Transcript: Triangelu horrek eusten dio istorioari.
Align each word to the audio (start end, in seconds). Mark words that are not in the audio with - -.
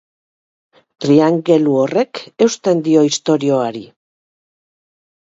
Triangelu 1.03 1.75
horrek 1.81 2.21
eusten 2.45 2.81
dio 2.87 3.03
istorioari. 3.09 3.83